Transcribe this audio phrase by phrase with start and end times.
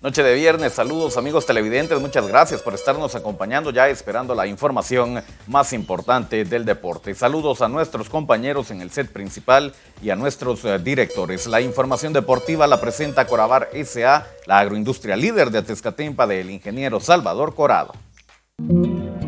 [0.00, 5.20] Noche de viernes, saludos amigos televidentes, muchas gracias por estarnos acompañando ya esperando la información
[5.48, 7.16] más importante del deporte.
[7.16, 11.48] Saludos a nuestros compañeros en el set principal y a nuestros eh, directores.
[11.48, 17.56] La información deportiva la presenta Corabar SA, la agroindustria líder de Atezcatempa del ingeniero Salvador
[17.56, 17.92] Corado.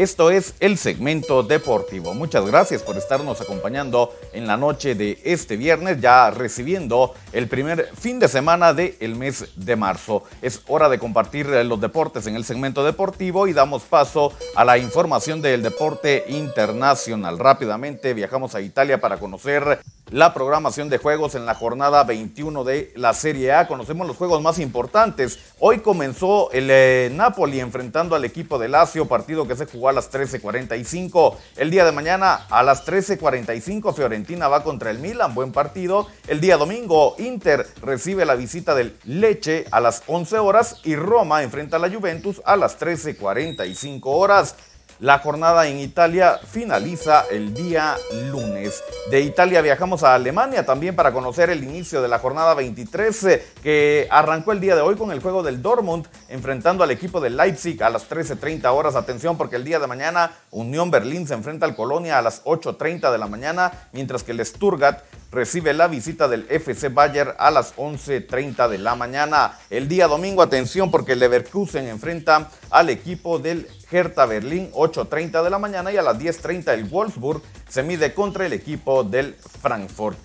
[0.00, 2.14] Esto es el segmento deportivo.
[2.14, 7.90] Muchas gracias por estarnos acompañando en la noche de este viernes, ya recibiendo el primer
[8.00, 10.24] fin de semana del mes de marzo.
[10.40, 14.78] Es hora de compartir los deportes en el segmento deportivo y damos paso a la
[14.78, 17.38] información del deporte internacional.
[17.38, 19.80] Rápidamente viajamos a Italia para conocer
[20.10, 23.68] la programación de juegos en la jornada 21 de la Serie A.
[23.68, 25.38] Conocemos los juegos más importantes.
[25.58, 29.92] Hoy comenzó el eh, Napoli enfrentando al equipo de Lazio, partido que se jugó a
[29.92, 31.36] las 13:45.
[31.56, 36.08] El día de mañana a las 13:45 Fiorentina va contra el Milan, buen partido.
[36.26, 41.42] El día domingo Inter recibe la visita del Leche a las 11 horas y Roma
[41.42, 44.56] enfrenta a la Juventus a las 13:45 horas.
[45.00, 47.96] La jornada en Italia finaliza el día
[48.30, 48.84] lunes.
[49.10, 53.46] De Italia viajamos a Alemania también para conocer el inicio de la jornada 23 eh,
[53.62, 57.30] que arrancó el día de hoy con el juego del Dortmund enfrentando al equipo de
[57.30, 58.94] Leipzig a las 13.30 horas.
[58.94, 63.10] Atención porque el día de mañana Unión Berlín se enfrenta al Colonia a las 8.30
[63.10, 67.76] de la mañana mientras que el Sturgat recibe la visita del FC Bayer a las
[67.76, 69.58] 11.30 de la mañana.
[69.70, 75.50] El día domingo, atención, porque el Leverkusen enfrenta al equipo del Hertha Berlín 8.30 de
[75.50, 80.18] la mañana y a las 10.30 el Wolfsburg se mide contra el equipo del Frankfurt.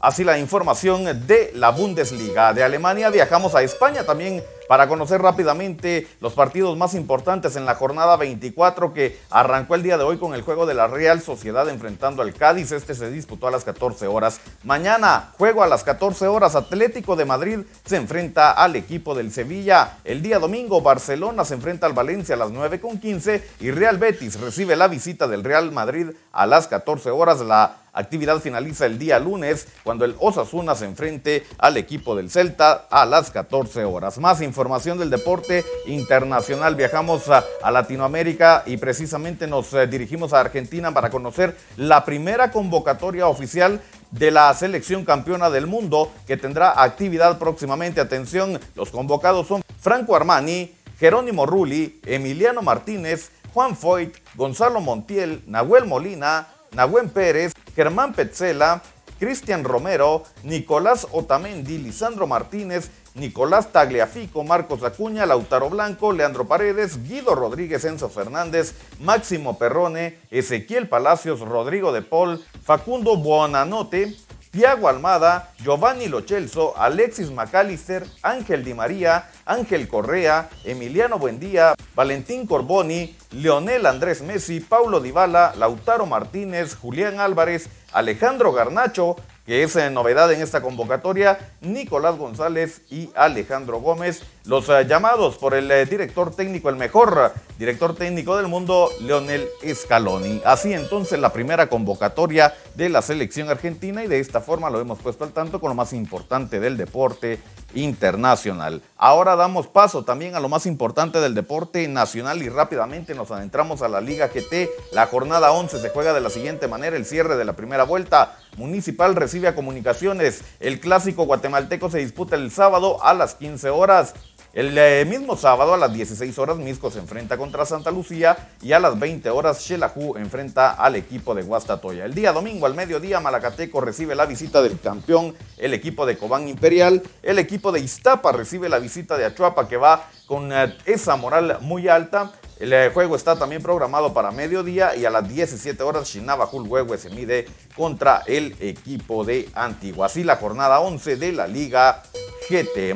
[0.00, 3.08] Así la información de la Bundesliga de Alemania.
[3.10, 8.94] Viajamos a España también para conocer rápidamente los partidos más importantes en la jornada 24
[8.94, 12.34] que arrancó el día de hoy con el juego de la Real Sociedad enfrentando al
[12.34, 12.72] Cádiz.
[12.72, 14.40] Este se disputó a las 14 horas.
[14.64, 19.98] Mañana, juego a las 14 horas, Atlético de Madrid se enfrenta al equipo del Sevilla.
[20.04, 23.98] El día domingo, Barcelona se enfrenta al Valencia a las 9 con 15 y Real
[23.98, 27.40] Betis recibe la visita del Real Madrid a las 14 horas.
[27.40, 32.86] La actividad finaliza el día lunes cuando el Osasuna se enfrente al equipo del Celta
[32.90, 34.18] a las 14 horas.
[34.18, 36.76] Más información del deporte internacional.
[36.76, 43.28] Viajamos a, Latinoamérica y precisamente nos eh, dirigimos a Argentina para conocer la primera convocatoria
[43.28, 43.80] oficial
[44.10, 48.02] de la selección campeona del mundo que tendrá actividad próximamente.
[48.02, 55.86] Atención, los convocados son Franco Armani, Jerónimo Rulli, Emiliano Martínez, Juan Foyt, Gonzalo Montiel, Nahuel
[55.86, 58.82] Molina, Nahuel Pérez, Germán Petzela,
[59.22, 67.36] Cristian Romero, Nicolás Otamendi, Lisandro Martínez, Nicolás Tagliafico, Marcos Acuña, Lautaro Blanco, Leandro Paredes, Guido
[67.36, 74.16] Rodríguez, Enzo Fernández, Máximo Perrone, Ezequiel Palacios, Rodrigo de Paul, Facundo Buonanote,
[74.50, 83.16] Tiago Almada, Giovanni Lochelso, Alexis McAllister, Ángel Di María, Ángel Correa, Emiliano Buendía, Valentín Corboni,
[83.30, 89.16] Leonel Andrés Messi, Paulo Dybala, Lautaro Martínez, Julián Álvarez, Alejandro Garnacho,
[89.46, 95.36] que es eh, novedad en esta convocatoria, Nicolás González y Alejandro Gómez, los eh, llamados
[95.36, 100.40] por el eh, director técnico, el mejor director técnico del mundo, Leonel Scaloni.
[100.44, 105.00] Así entonces la primera convocatoria de la selección argentina y de esta forma lo hemos
[105.00, 107.40] puesto al tanto con lo más importante del deporte
[107.74, 108.82] internacional.
[108.96, 113.82] Ahora damos paso también a lo más importante del deporte nacional y rápidamente nos adentramos
[113.82, 114.70] a la Liga GT.
[114.92, 118.36] La jornada 11 se juega de la siguiente manera, el cierre de la primera vuelta.
[118.56, 120.42] Municipal recibe a Comunicaciones.
[120.60, 124.14] El clásico guatemalteco se disputa el sábado a las 15 horas.
[124.52, 128.72] El eh, mismo sábado a las 16 horas Misco se enfrenta contra Santa Lucía y
[128.72, 132.04] a las 20 horas Xelajú enfrenta al equipo de Guastatoya.
[132.04, 136.48] El día domingo al mediodía Malacateco recibe la visita del campeón, el equipo de Cobán
[136.48, 137.02] Imperial.
[137.22, 141.56] El equipo de Iztapa recibe la visita de Achuapa que va con eh, esa moral
[141.62, 142.32] muy alta.
[142.60, 146.98] El eh, juego está también programado para mediodía y a las 17 horas Shinaba Huehue
[146.98, 150.06] se mide contra el equipo de Antigua.
[150.06, 152.02] Así la jornada 11 de la Liga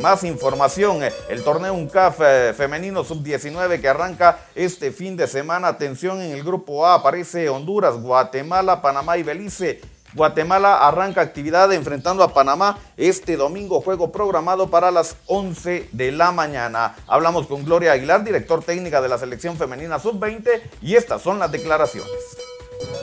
[0.01, 1.01] Más información,
[1.31, 5.69] el torneo UNCAF eh, femenino sub-19 que arranca este fin de semana.
[5.69, 9.81] Atención, en el grupo A aparece Honduras, Guatemala, Panamá y Belice.
[10.15, 16.33] Guatemala arranca actividad enfrentando a Panamá este domingo, juego programado para las 11 de la
[16.33, 16.95] mañana.
[17.07, 20.49] Hablamos con Gloria Aguilar, director técnica de la selección femenina sub-20
[20.83, 22.11] y estas son las declaraciones.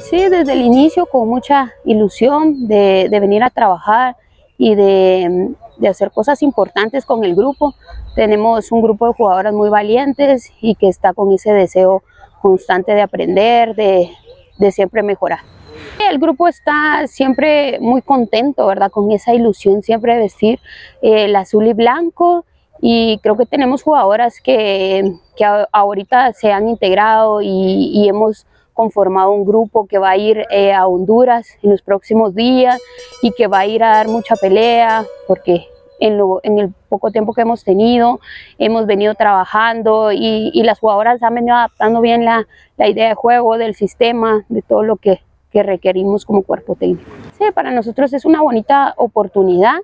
[0.10, 4.16] Sí, desde el inicio con mucha ilusión de, venir a trabajar
[4.58, 7.76] y de, de hacer cosas importantes con el grupo.
[8.16, 12.04] Tenemos un grupo de jugadoras muy valientes y que está con ese deseo
[12.42, 14.12] constante de aprender, de,
[14.58, 15.40] de siempre mejorar.
[16.10, 18.92] El grupo está siempre muy contento, ¿verdad?
[18.92, 20.60] Con esa ilusión siempre de vestir
[21.02, 22.46] eh, el azul y blanco
[22.86, 29.32] y creo que tenemos jugadoras que, que ahorita se han integrado y, y, hemos conformado
[29.32, 32.82] un grupo que va a ir eh, a Honduras en los próximos días
[33.22, 35.68] y que va a ir a dar mucha pelea porque
[36.00, 38.20] en, lo, en, el poco tiempo que hemos tenido,
[38.58, 42.46] hemos venido trabajando y, y las jugadoras han venido adaptando bien la,
[42.78, 45.22] la, idea de juego, del sistema, de todo lo que,
[45.52, 47.10] que requerimos como cuerpo técnico.
[47.38, 49.76] Sí, para nosotros es una bonita oportunidad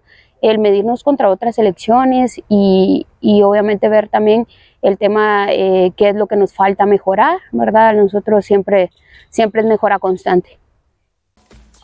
[0.41, 4.47] el medirnos contra otras elecciones y, y obviamente ver también
[4.81, 7.93] el tema eh, qué es lo que nos falta mejorar, ¿verdad?
[7.95, 8.91] Nosotros siempre,
[9.29, 10.58] siempre es mejora constante.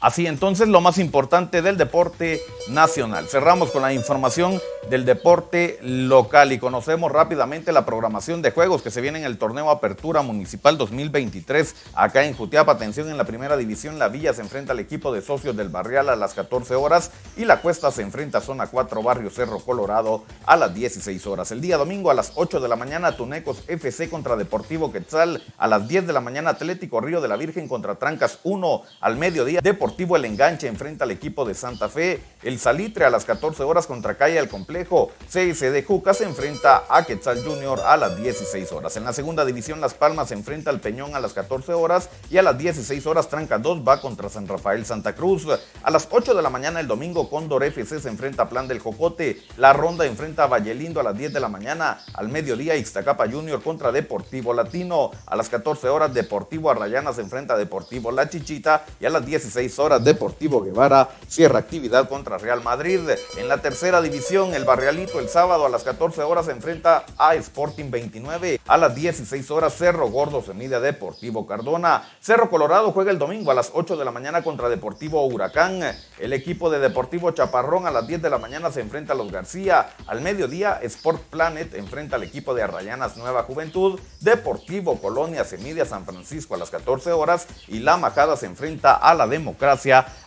[0.06, 3.28] Así entonces lo más importante del deporte nacional.
[3.28, 8.92] Cerramos con la información del deporte local y conocemos rápidamente la programación de juegos que
[8.92, 12.74] se viene en el torneo Apertura Municipal 2023 acá en Jutiapa.
[12.74, 16.10] Atención en la primera división, la Villa se enfrenta al equipo de socios del Barrial
[16.10, 20.24] a las 14 horas y la Cuesta se enfrenta a Zona 4 Barrio Cerro Colorado
[20.46, 21.50] a las 16 horas.
[21.50, 25.68] El día domingo a las 8 de la mañana Tunecos FC contra Deportivo Quetzal, a
[25.68, 29.62] las 10 de la mañana Atlético Río de la Virgen contra Trancas 1 al mediodía.
[29.62, 32.21] Deportivo el Enganche enfrenta al equipo de Santa Fe.
[32.44, 35.12] El Salitre a las 14 horas contra Calle del Complejo.
[35.27, 38.97] CSD Juca se enfrenta a Quetzal Junior a las 16 horas.
[38.97, 42.38] En la segunda división Las Palmas se enfrenta al Peñón a las 14 horas y
[42.38, 45.47] a las 16 horas Tranca 2 va contra San Rafael Santa Cruz.
[45.81, 48.80] A las 8 de la mañana el domingo Cóndor FC se enfrenta a Plan del
[48.80, 49.42] Jocote.
[49.57, 52.00] La Ronda enfrenta a Vallelindo a las 10 de la mañana.
[52.13, 55.12] Al mediodía Ixtacapa Junior contra Deportivo Latino.
[55.25, 59.25] A las 14 horas Deportivo Arrayana se enfrenta a Deportivo La Chichita y a las
[59.25, 63.02] 16 horas Deportivo Guevara cierra actividad contra Real Madrid.
[63.38, 67.36] En la tercera división, el Barrialito el sábado a las 14 horas se enfrenta a
[67.36, 68.60] Sporting 29.
[68.66, 72.10] A las 16 horas, Cerro Gordo se mide a Deportivo Cardona.
[72.20, 75.82] Cerro Colorado juega el domingo a las 8 de la mañana contra Deportivo Huracán.
[76.18, 79.31] El equipo de Deportivo Chaparrón a las 10 de la mañana se enfrenta a los
[79.31, 79.90] García.
[80.08, 84.00] Al mediodía, Sport Planet enfrenta al equipo de Arrayanas Nueva Juventud.
[84.22, 88.48] Deportivo Colonia se mide a San Francisco a las 14 horas y La Majada se
[88.48, 89.65] enfrenta a la Democracia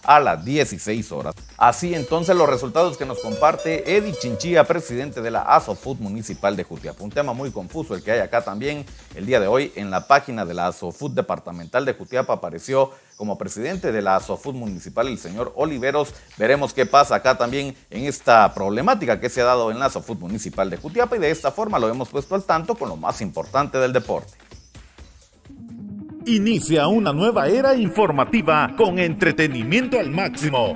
[0.03, 1.35] a las 16 horas.
[1.57, 6.65] Así entonces los resultados que nos comparte Eddie Chinchilla, presidente de la ASOFUT Municipal de
[6.65, 7.03] Jutiapa.
[7.03, 8.87] Un tema muy confuso el que hay acá también.
[9.15, 13.37] El día de hoy en la página de la ASOFUT Departamental de Jutiapa apareció como
[13.37, 16.15] presidente de la ASOFUT Municipal el señor Oliveros.
[16.37, 20.21] Veremos qué pasa acá también en esta problemática que se ha dado en la ASOFUT
[20.21, 23.21] Municipal de Jutiapa y de esta forma lo hemos puesto al tanto con lo más
[23.21, 24.48] importante del deporte.
[26.29, 30.75] Inicia una nueva era informativa con entretenimiento al máximo.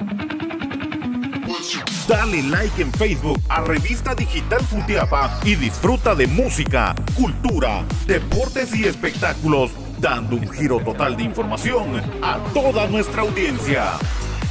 [2.08, 8.84] Dale like en Facebook a Revista Digital Futiapa y disfruta de música, cultura, deportes y
[8.84, 13.92] espectáculos, dando un giro total de información a toda nuestra audiencia.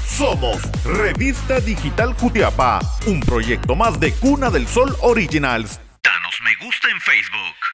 [0.05, 5.79] Somos Revista Digital Jutiapa, un proyecto más de Cuna del Sol Originals.
[6.03, 7.70] Danos me gusta en Facebook.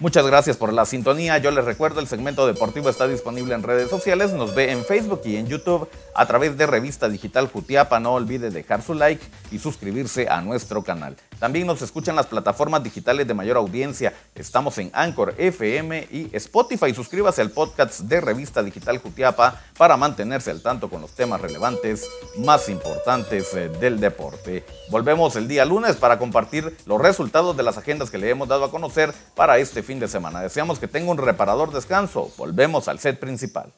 [0.00, 1.36] Muchas gracias por la sintonía.
[1.36, 4.32] Yo les recuerdo, el segmento deportivo está disponible en redes sociales.
[4.32, 8.00] Nos ve en Facebook y en YouTube a través de Revista Digital Jutiapa.
[8.00, 11.16] No olvide dejar su like y suscribirse a nuestro canal.
[11.40, 14.12] También nos escuchan las plataformas digitales de mayor audiencia.
[14.34, 16.92] Estamos en Anchor FM y Spotify.
[16.92, 22.06] Suscríbase al podcast de Revista Digital Jutiapa para mantenerse al tanto con los temas relevantes
[22.36, 24.66] más importantes eh, del deporte.
[24.90, 28.66] Volvemos el día lunes para compartir los resultados de las agendas que le hemos dado
[28.66, 30.42] a conocer para este fin de semana.
[30.42, 32.30] Deseamos que tenga un reparador descanso.
[32.36, 33.72] Volvemos al set principal.